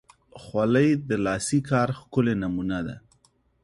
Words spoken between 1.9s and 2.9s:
ښکلی نمونه